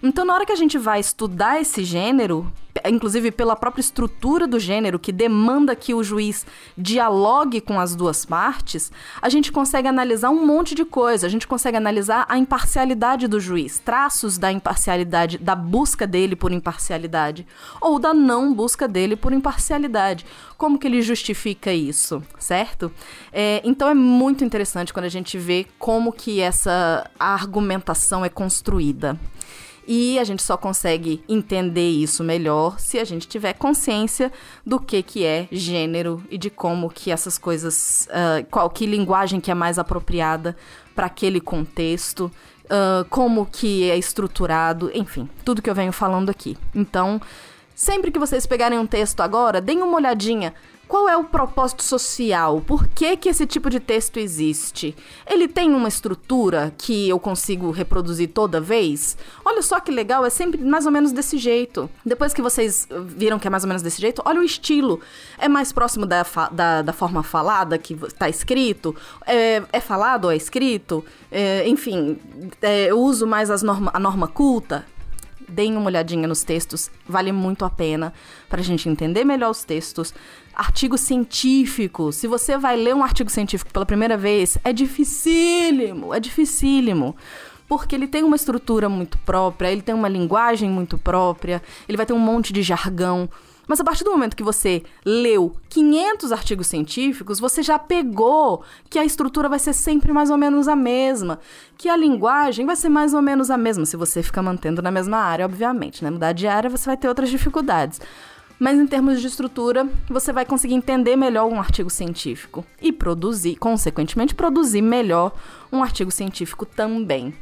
Então, 0.02 0.24
na 0.24 0.34
hora 0.34 0.44
que 0.44 0.50
a 0.50 0.56
gente 0.56 0.76
vai 0.76 0.98
estudar 0.98 1.60
esse 1.60 1.84
gênero, 1.84 2.52
inclusive 2.88 3.30
pela 3.30 3.56
própria 3.56 3.80
estrutura 3.80 4.46
do 4.46 4.58
gênero, 4.58 4.98
que 4.98 5.12
demanda 5.12 5.74
que 5.74 5.94
o 5.94 6.02
juiz 6.02 6.46
dialogue 6.76 7.60
com 7.60 7.80
as 7.80 7.94
duas 7.94 8.24
partes, 8.24 8.92
a 9.20 9.28
gente 9.28 9.50
consegue 9.50 9.88
analisar 9.88 10.30
um 10.30 10.46
monte 10.46 10.74
de 10.74 10.84
coisa. 10.84 11.26
A 11.26 11.30
gente 11.30 11.46
consegue 11.46 11.76
analisar 11.76 12.26
a 12.28 12.38
imparcialidade 12.38 13.26
do 13.26 13.40
juiz, 13.40 13.78
traços 13.78 14.38
da 14.38 14.52
imparcialidade, 14.52 15.38
da 15.38 15.54
busca 15.54 16.06
dele 16.06 16.36
por 16.36 16.52
imparcialidade, 16.52 17.46
ou 17.80 17.98
da 17.98 18.14
não 18.14 18.54
busca 18.54 18.86
dele 18.86 19.16
por 19.16 19.32
imparcialidade. 19.32 20.24
Como 20.56 20.78
que 20.78 20.86
ele 20.86 21.02
justifica 21.02 21.72
isso, 21.72 22.22
certo? 22.38 22.92
É, 23.32 23.60
então 23.64 23.88
é 23.88 23.94
muito 23.94 24.44
interessante 24.44 24.92
quando 24.92 25.06
a 25.06 25.10
gente 25.10 25.38
vê 25.38 25.66
como 25.78 26.12
que 26.12 26.40
essa 26.40 27.10
argumentação 27.18 28.24
é 28.24 28.28
construída. 28.28 29.18
E 29.86 30.18
a 30.18 30.24
gente 30.24 30.42
só 30.42 30.56
consegue 30.56 31.22
entender 31.28 31.88
isso 31.88 32.22
melhor 32.22 32.78
se 32.78 32.98
a 32.98 33.04
gente 33.04 33.26
tiver 33.26 33.54
consciência 33.54 34.32
do 34.64 34.78
que 34.78 35.02
que 35.02 35.24
é 35.24 35.48
gênero 35.50 36.22
e 36.30 36.38
de 36.38 36.50
como 36.50 36.90
que 36.90 37.10
essas 37.10 37.38
coisas, 37.38 38.08
uh, 38.10 38.46
qual 38.50 38.70
que 38.70 38.86
linguagem 38.86 39.40
que 39.40 39.50
é 39.50 39.54
mais 39.54 39.78
apropriada 39.78 40.56
para 40.94 41.06
aquele 41.06 41.40
contexto, 41.40 42.30
uh, 42.66 43.04
como 43.08 43.46
que 43.46 43.90
é 43.90 43.96
estruturado, 43.96 44.90
enfim, 44.94 45.28
tudo 45.44 45.62
que 45.62 45.70
eu 45.70 45.74
venho 45.74 45.92
falando 45.92 46.30
aqui. 46.30 46.56
Então, 46.74 47.20
sempre 47.80 48.10
que 48.10 48.18
vocês 48.18 48.44
pegarem 48.44 48.78
um 48.78 48.86
texto 48.86 49.20
agora, 49.20 49.58
deem 49.58 49.80
uma 49.80 49.96
olhadinha 49.96 50.52
qual 50.90 51.08
é 51.08 51.16
o 51.16 51.22
propósito 51.22 51.84
social? 51.84 52.60
Por 52.66 52.88
que, 52.88 53.16
que 53.16 53.28
esse 53.28 53.46
tipo 53.46 53.70
de 53.70 53.78
texto 53.78 54.16
existe? 54.16 54.92
Ele 55.24 55.46
tem 55.46 55.72
uma 55.72 55.86
estrutura 55.86 56.74
que 56.76 57.08
eu 57.08 57.16
consigo 57.20 57.70
reproduzir 57.70 58.30
toda 58.30 58.60
vez? 58.60 59.16
Olha 59.44 59.62
só 59.62 59.78
que 59.78 59.92
legal, 59.92 60.26
é 60.26 60.30
sempre 60.30 60.60
mais 60.64 60.86
ou 60.86 60.90
menos 60.90 61.12
desse 61.12 61.38
jeito. 61.38 61.88
Depois 62.04 62.34
que 62.34 62.42
vocês 62.42 62.88
viram 63.06 63.38
que 63.38 63.46
é 63.46 63.50
mais 63.50 63.62
ou 63.62 63.68
menos 63.68 63.82
desse 63.82 64.00
jeito, 64.00 64.20
olha 64.24 64.40
o 64.40 64.42
estilo. 64.42 65.00
É 65.38 65.48
mais 65.48 65.70
próximo 65.70 66.06
da, 66.06 66.26
da, 66.50 66.82
da 66.82 66.92
forma 66.92 67.22
falada 67.22 67.78
que 67.78 67.94
está 67.94 68.28
escrito? 68.28 68.92
É, 69.24 69.62
é, 69.72 69.78
falado 69.78 70.24
ou 70.24 70.32
é 70.32 70.36
escrito? 70.36 71.04
É, 71.30 71.68
enfim, 71.68 72.18
é, 72.60 72.86
eu 72.86 72.98
uso 72.98 73.28
mais 73.28 73.48
as 73.48 73.62
norma, 73.62 73.92
a 73.94 74.00
norma 74.00 74.26
culta? 74.26 74.84
Deem 75.50 75.76
uma 75.76 75.86
olhadinha 75.86 76.26
nos 76.26 76.42
textos, 76.42 76.90
vale 77.06 77.32
muito 77.32 77.64
a 77.64 77.70
pena 77.70 78.12
para 78.48 78.60
a 78.60 78.64
gente 78.64 78.88
entender 78.88 79.24
melhor 79.24 79.50
os 79.50 79.64
textos. 79.64 80.14
Artigo 80.54 80.96
científico, 80.96 82.12
se 82.12 82.26
você 82.26 82.56
vai 82.56 82.76
ler 82.76 82.94
um 82.94 83.02
artigo 83.02 83.30
científico 83.30 83.72
pela 83.72 83.86
primeira 83.86 84.16
vez, 84.16 84.58
é 84.64 84.72
dificílimo, 84.72 86.14
é 86.14 86.20
dificílimo 86.20 87.16
porque 87.70 87.94
ele 87.94 88.08
tem 88.08 88.24
uma 88.24 88.34
estrutura 88.34 88.88
muito 88.88 89.16
própria, 89.18 89.70
ele 89.70 89.80
tem 89.80 89.94
uma 89.94 90.08
linguagem 90.08 90.68
muito 90.68 90.98
própria, 90.98 91.62
ele 91.88 91.96
vai 91.96 92.04
ter 92.04 92.12
um 92.12 92.18
monte 92.18 92.52
de 92.52 92.64
jargão. 92.64 93.28
Mas 93.70 93.78
a 93.78 93.84
partir 93.84 94.02
do 94.02 94.10
momento 94.10 94.36
que 94.36 94.42
você 94.42 94.82
leu 95.04 95.54
500 95.68 96.32
artigos 96.32 96.66
científicos, 96.66 97.38
você 97.38 97.62
já 97.62 97.78
pegou 97.78 98.64
que 98.90 98.98
a 98.98 99.04
estrutura 99.04 99.48
vai 99.48 99.60
ser 99.60 99.72
sempre 99.74 100.12
mais 100.12 100.28
ou 100.28 100.36
menos 100.36 100.66
a 100.66 100.74
mesma, 100.74 101.38
que 101.78 101.88
a 101.88 101.94
linguagem 101.94 102.66
vai 102.66 102.74
ser 102.74 102.88
mais 102.88 103.14
ou 103.14 103.22
menos 103.22 103.48
a 103.48 103.56
mesma, 103.56 103.86
se 103.86 103.96
você 103.96 104.24
ficar 104.24 104.42
mantendo 104.42 104.82
na 104.82 104.90
mesma 104.90 105.18
área, 105.18 105.44
obviamente, 105.44 106.02
né? 106.02 106.10
Mudar 106.10 106.32
de 106.32 106.48
área 106.48 106.68
você 106.68 106.86
vai 106.86 106.96
ter 106.96 107.06
outras 107.06 107.30
dificuldades. 107.30 108.00
Mas 108.58 108.76
em 108.76 108.88
termos 108.88 109.20
de 109.20 109.28
estrutura, 109.28 109.88
você 110.08 110.32
vai 110.32 110.44
conseguir 110.44 110.74
entender 110.74 111.14
melhor 111.14 111.46
um 111.46 111.60
artigo 111.60 111.90
científico 111.90 112.66
e 112.82 112.90
produzir, 112.90 113.54
consequentemente, 113.54 114.34
produzir 114.34 114.82
melhor 114.82 115.30
um 115.72 115.80
artigo 115.80 116.10
científico 116.10 116.66
também. 116.66 117.32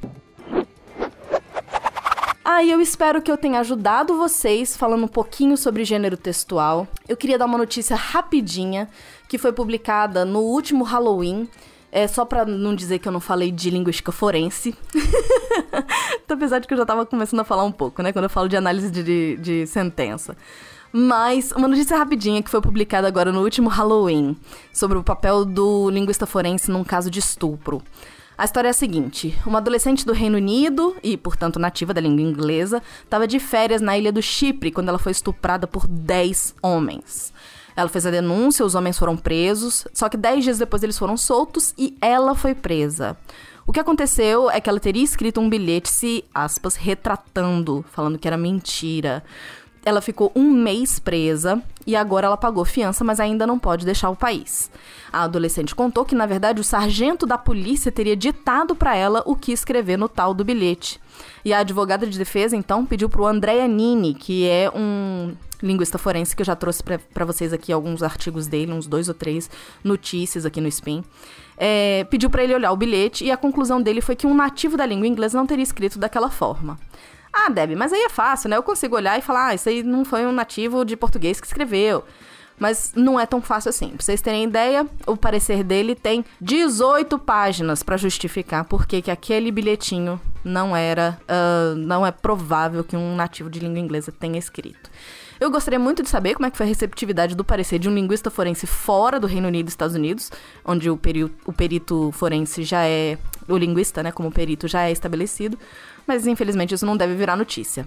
Ah, 2.51 2.65
eu 2.65 2.81
espero 2.81 3.21
que 3.21 3.31
eu 3.31 3.37
tenha 3.37 3.61
ajudado 3.61 4.17
vocês 4.17 4.75
falando 4.75 5.05
um 5.05 5.09
pouquinho 5.09 5.55
sobre 5.55 5.85
gênero 5.85 6.17
textual. 6.17 6.89
Eu 7.07 7.15
queria 7.15 7.37
dar 7.37 7.45
uma 7.45 7.59
notícia 7.59 7.95
rapidinha 7.95 8.89
que 9.29 9.37
foi 9.37 9.53
publicada 9.53 10.25
no 10.25 10.39
último 10.39 10.83
Halloween. 10.83 11.47
É 11.93 12.09
só 12.09 12.25
pra 12.25 12.47
não 12.47 12.75
dizer 12.75 13.01
que 13.01 13.07
eu 13.07 13.13
não 13.13 13.21
falei 13.21 13.53
de 13.53 13.69
linguística 13.69 14.11
forense. 14.11 14.75
então, 16.25 16.39
apesar 16.39 16.59
de 16.61 16.67
que 16.67 16.73
eu 16.73 16.79
já 16.79 16.87
tava 16.87 17.05
começando 17.05 17.41
a 17.41 17.45
falar 17.45 17.65
um 17.65 17.71
pouco, 17.71 18.03
né? 18.03 18.15
Quando 18.15 18.25
eu 18.25 18.31
falo 18.31 18.49
de 18.49 18.57
análise 18.57 18.91
de, 18.91 19.03
de, 19.03 19.37
de 19.37 19.67
sentença. 19.67 20.35
Mas 20.91 21.53
uma 21.53 21.69
notícia 21.69 21.99
rapidinha 21.99 22.43
que 22.43 22.49
foi 22.49 22.63
publicada 22.63 23.07
agora 23.07 23.31
no 23.31 23.43
último 23.43 23.69
Halloween 23.69 24.35
sobre 24.73 24.97
o 24.97 25.05
papel 25.05 25.45
do 25.45 25.91
linguista 25.91 26.25
forense 26.25 26.71
num 26.71 26.83
caso 26.83 27.11
de 27.11 27.19
estupro. 27.19 27.83
A 28.39 28.45
história 28.45 28.69
é 28.69 28.71
a 28.71 28.75
seguinte: 28.75 29.37
uma 29.45 29.59
adolescente 29.59 30.07
do 30.07 30.13
Reino 30.13 30.37
Unido, 30.37 30.97
e 31.03 31.17
portanto 31.17 31.59
nativa 31.59 31.93
da 31.93 32.01
língua 32.01 32.23
inglesa, 32.23 32.81
estava 33.03 33.27
de 33.27 33.41
férias 33.41 33.81
na 33.81 33.99
ilha 33.99 34.13
do 34.13 34.23
Chipre 34.23 34.71
quando 34.71 34.91
ela 34.91 34.99
foi 34.99 35.11
estuprada 35.11 35.67
por 35.67 35.89
10 35.89 36.55
homens. 36.63 37.33
Ela 37.75 37.89
fez 37.89 38.07
a 38.07 38.13
denúncia, 38.13 38.65
os 38.65 38.77
homens 38.77 38.97
foram 38.97 39.17
presos, 39.17 39.89
só 39.93 40.09
que 40.09 40.17
10 40.17 40.45
dias 40.45 40.59
depois 40.59 40.85
eles 40.85 40.97
foram 40.97 41.17
soltos 41.17 41.75
e 41.77 41.97
ela 42.01 42.37
foi 42.37 42.55
presa. 42.55 43.17
O 43.67 43.73
que 43.73 43.81
aconteceu 43.81 44.49
é 44.51 44.61
que 44.61 44.71
ela 44.71 44.81
teria 44.81 45.05
escrito 45.05 45.41
um 45.41 45.51
bilhete 45.51 45.91
se, 45.91 46.25
aspas, 46.33 46.77
retratando, 46.77 47.85
falando 47.91 48.19
que 48.19 48.27
era 48.27 48.37
mentira. 48.37 49.23
Ela 49.85 50.01
ficou 50.01 50.33
um 50.35 50.51
mês 50.51 50.99
presa 50.99 51.63
e 51.87 51.97
agora 51.97 52.27
ela 52.27 52.37
pagou 52.37 52.65
fiança, 52.65 53.03
mas 53.03 53.19
ainda 53.19 53.47
não 53.47 53.59
pode 53.59 53.85
deixar 53.85 54.11
o 54.11 54.17
país. 54.17 54.71
A 55.11 55.23
adolescente 55.23 55.75
contou 55.75 56.05
que, 56.05 56.15
na 56.15 56.27
verdade, 56.27 56.61
o 56.61 56.65
sargento 56.65 57.25
da 57.25 57.39
polícia 57.39 57.91
teria 57.91 58.15
ditado 58.15 58.75
para 58.75 58.95
ela 58.95 59.23
o 59.25 59.35
que 59.35 59.53
escrever 59.53 59.97
no 59.97 60.09
tal 60.09 60.35
do 60.35 60.45
bilhete. 60.45 61.01
E 61.45 61.53
a 61.53 61.61
advogada 61.61 62.07
de 62.07 62.19
defesa, 62.19 62.57
então, 62.57 62.85
pediu 62.85 63.09
pro 63.09 63.27
Andrea 63.27 63.67
Nini, 63.67 64.15
que 64.15 64.47
é 64.47 64.71
um 64.75 65.35
linguista 65.63 65.99
forense 65.99 66.37
que 66.37 66.43
eu 66.43 66.47
já 66.47 66.55
trouxe 66.55 66.83
para 66.83 67.25
vocês 67.25 67.53
aqui 67.53 67.73
alguns 67.73 68.03
artigos 68.03 68.47
dele, 68.47 68.73
uns 68.73 68.87
dois 68.87 69.09
ou 69.09 69.15
três 69.15 69.51
notícias 69.83 70.47
aqui 70.47 70.61
no 70.61 70.69
Spin. 70.69 71.03
É, 71.57 72.05
pediu 72.05 72.31
para 72.31 72.45
ele 72.45 72.55
olhar 72.55 72.71
o 72.71 72.77
bilhete 72.77 73.25
e 73.25 73.31
a 73.33 73.37
conclusão 73.37 73.83
dele 73.83 74.01
foi 74.01 74.15
que 74.15 74.27
um 74.27 74.35
nativo 74.35 74.77
da 74.77 74.87
língua 74.87 75.07
inglesa 75.07 75.37
não 75.37 75.47
teria 75.47 75.63
escrito 75.63 75.99
daquela 75.99 76.31
forma. 76.31 76.79
Ah, 77.47 77.51
Deb, 77.51 77.77
mas 77.77 77.93
aí 77.93 78.03
é 78.03 78.09
fácil, 78.09 78.51
né? 78.51 78.57
Eu 78.57 78.63
consigo 78.63 78.97
olhar 78.97 79.19
e 79.19 79.23
falar, 79.23 79.49
ah, 79.49 79.55
isso 79.55 79.69
aí 79.69 79.83
não 79.83 80.05
foi 80.05 80.27
um 80.27 80.33
nativo 80.33 80.85
de 80.85 80.97
português 80.97 81.41
que 81.41 81.47
escreveu. 81.47 82.05
Mas 82.59 82.93
não 82.97 83.21
é 83.21 83.25
tão 83.25 83.41
fácil 83.41 83.69
assim. 83.69 83.91
Pra 83.91 84.01
vocês 84.01 84.21
terem 84.21 84.45
ideia, 84.45 84.85
o 85.07 85.17
parecer 85.17 85.63
dele 85.63 85.95
tem 85.95 86.25
18 86.41 87.17
páginas 87.21 87.85
para 87.85 87.97
justificar 87.97 88.65
por 88.65 88.87
que 88.87 89.09
aquele 89.11 89.53
bilhetinho 89.53 90.21
não 90.45 90.77
era. 90.77 91.19
Uh, 91.23 91.77
não 91.77 92.05
é 92.05 92.11
provável 92.11 92.83
que 92.83 92.97
um 92.97 93.15
nativo 93.15 93.49
de 93.49 93.61
língua 93.61 93.79
inglesa 93.79 94.11
tenha 94.11 94.39
escrito. 94.39 94.91
Eu 95.41 95.53
gostaria 95.53 95.79
muito 95.79 96.03
de 96.03 96.09
saber 96.09 96.35
como 96.35 96.47
é 96.47 96.51
que 96.51 96.57
foi 96.57 96.67
a 96.67 96.69
receptividade 96.69 97.37
do 97.37 97.45
parecer 97.45 97.79
de 97.79 97.89
um 97.89 97.95
linguista 97.95 98.29
forense 98.29 98.67
fora 98.67 99.21
do 99.21 99.27
Reino 99.29 99.47
Unido 99.47 99.69
e 99.69 99.71
Estados 99.71 99.95
Unidos, 99.95 100.33
onde 100.65 100.91
o, 100.91 100.97
peri 100.97 101.23
o 101.23 101.53
perito 101.53 102.11
forense 102.11 102.65
já 102.65 102.85
é. 102.85 103.17
O 103.47 103.57
linguista, 103.57 104.03
né, 104.03 104.11
como 104.11 104.33
perito, 104.33 104.67
já 104.67 104.83
é 104.83 104.91
estabelecido 104.93 105.57
mas 106.09 106.27
infelizmente 106.27 106.75
isso 106.75 106.87
não 106.87 106.97
deve 106.97 107.15
virar 107.15 107.37
notícia. 107.37 107.87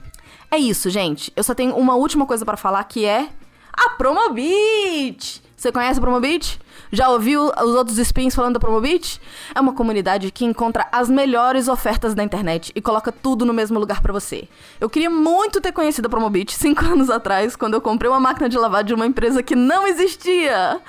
É 0.50 0.58
isso, 0.58 0.90
gente. 0.90 1.34
Eu 1.36 1.44
só 1.44 1.56
tenho 1.56 1.76
uma 1.76 1.96
última 1.96 2.26
coisa 2.26 2.46
para 2.46 2.56
falar 2.56 2.84
que 2.84 3.04
é 3.04 3.28
a 3.74 3.90
Promobit. 3.90 5.42
Você 5.58 5.72
conhece 5.72 6.00
a 6.00 6.02
Promobit? 6.02 6.60
Já 6.92 7.10
ouviu 7.10 7.46
os 7.46 7.76
outros 7.76 7.98
spins 7.98 8.36
falando 8.36 8.54
da 8.54 8.60
Promobit? 8.60 9.22
É 9.56 9.62
uma 9.62 9.74
comunidade 9.74 10.30
que 10.32 10.44
encontra 10.44 10.88
as 10.92 11.10
melhores 11.10 11.68
ofertas 11.68 12.14
da 12.14 12.24
internet 12.24 12.72
e 12.76 12.82
coloca 12.82 13.12
tudo 13.12 13.46
no 13.46 13.54
mesmo 13.54 13.80
lugar 13.80 14.02
para 14.02 14.12
você. 14.12 14.48
Eu 14.80 14.90
queria 14.90 15.10
muito 15.10 15.62
ter 15.62 15.72
conhecido 15.72 16.08
a 16.08 16.10
Promobit 16.10 16.54
cinco 16.54 16.84
anos 16.86 17.10
atrás, 17.10 17.56
quando 17.56 17.76
eu 17.76 17.82
comprei 17.82 18.10
uma 18.10 18.20
máquina 18.20 18.50
de 18.50 18.58
lavar 18.58 18.84
de 18.84 18.94
uma 18.94 19.06
empresa 19.06 19.42
que 19.42 19.56
não 19.56 19.88
existia. 19.88 20.80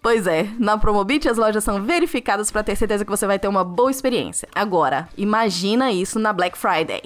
Pois 0.00 0.26
é, 0.26 0.48
na 0.58 0.78
Promobit 0.78 1.28
as 1.28 1.36
lojas 1.36 1.64
são 1.64 1.82
verificadas 1.82 2.50
para 2.50 2.62
ter 2.62 2.76
certeza 2.76 3.04
que 3.04 3.10
você 3.10 3.26
vai 3.26 3.38
ter 3.38 3.48
uma 3.48 3.64
boa 3.64 3.90
experiência. 3.90 4.48
Agora, 4.54 5.08
imagina 5.16 5.90
isso 5.90 6.18
na 6.18 6.32
Black 6.32 6.56
Friday. 6.56 7.02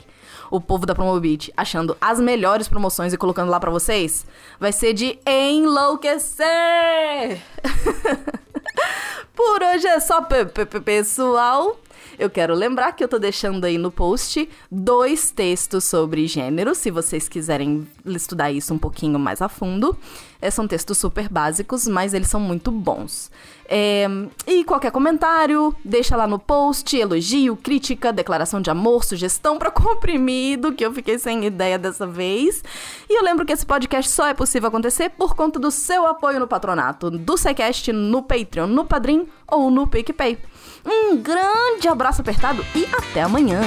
O 0.51 0.61
povo 0.61 0.85
da 0.85 0.95
Promobit 0.95 1.51
achando 1.57 1.97
as 2.01 2.21
melhores 2.21 2.69
promoções 2.69 3.13
e 3.13 3.19
colocando 3.19 3.51
lá 3.51 3.59
para 3.59 3.71
vocês, 3.71 4.27
vai 4.61 4.73
ser 4.73 4.93
de 4.93 5.19
enlouquecer! 5.27 6.47
Por 9.35 9.63
hoje 9.63 9.87
é 9.87 9.99
só, 9.99 10.21
pessoal. 10.85 11.79
Eu 12.19 12.29
quero 12.29 12.55
lembrar 12.55 12.93
que 12.93 13.03
eu 13.03 13.09
tô 13.09 13.19
deixando 13.19 13.65
aí 13.65 13.79
no 13.79 13.91
post 13.91 14.49
dois 14.71 15.31
textos 15.31 15.85
sobre 15.85 16.27
gênero, 16.27 16.75
se 16.75 16.91
vocês 16.91 17.29
quiserem 17.29 17.87
estudar 18.05 18.53
isso 18.53 18.73
um 18.75 18.79
pouquinho 18.79 19.19
mais 19.19 19.41
a 19.41 19.49
fundo. 19.49 19.97
É, 20.41 20.51
são 20.51 20.67
textos 20.67 20.99
super 20.99 21.29
básicos, 21.29 21.87
mas 21.87 22.13
eles 22.13 22.29
são 22.29 22.41
muito 22.41 22.73
bons. 22.73 23.31
É, 23.69 24.07
e 24.45 24.65
qualquer 24.65 24.91
comentário, 24.91 25.75
deixa 25.85 26.17
lá 26.17 26.27
no 26.27 26.39
post, 26.39 26.97
elogio, 26.97 27.57
crítica, 27.57 28.13
declaração 28.13 28.61
de 28.61 28.69
amor, 28.69 29.05
sugestão 29.05 29.57
para 29.57 29.71
comprimido, 29.73 30.73
que 30.73 30.85
eu 30.85 30.93
fiquei 30.93 31.17
sem 31.17 31.47
ideia 31.47 31.79
dessa 31.79 32.07
vez. 32.09 32.63
E 33.09 33.17
eu 33.17 33.23
lembro 33.23 33.47
que 33.47 33.53
esse 33.53 33.65
podcast 33.65 34.11
só 34.11 34.27
é 34.27 34.35
possível 34.35 34.69
acontecer 34.69 35.11
por 35.11 35.37
conta 35.37 35.61
do 35.61 35.71
seu 35.71 36.07
apoio 36.07 36.41
no 36.41 36.49
patronato, 36.49 37.09
do 37.09 37.37
SciCast, 37.39 37.93
no 37.93 38.23
Patreon, 38.23 38.67
no 38.67 38.85
Padrim 38.85 39.29
ou 39.47 39.71
no 39.71 39.87
PicPay. 39.87 40.39
Um 40.85 41.17
grande 41.17 41.89
abraço 41.89 42.21
apertado 42.21 42.65
e 42.75 42.87
até 42.95 43.23
amanhã! 43.23 43.61